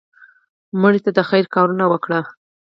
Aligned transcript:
مړه 0.81 0.99
ته 1.05 1.11
د 1.17 1.19
خیر 1.29 1.45
کارونه 1.55 1.85
وکړه 1.87 2.19